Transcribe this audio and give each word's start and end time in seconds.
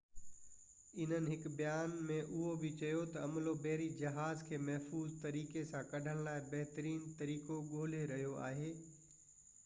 انهن 1.03 1.25
هڪ 1.31 1.49
بيان 1.57 1.91
۾ 2.05 2.15
اهو 2.21 2.53
بہ 2.63 2.71
چيو 2.79 3.03
تہ 3.17 3.25
عملو 3.27 3.53
بحري 3.65 3.85
جهاز 3.99 4.41
کي 4.47 4.59
محفوظ 4.69 5.11
طريقي 5.25 5.63
سان 5.73 5.85
ڪڍڻ 5.91 6.23
لاءِ 6.29 6.41
بهترين 6.55 7.05
طريقو 7.21 7.59
ڳولي 7.75 8.01
رهيو 8.13 8.33
آهي 8.47 8.73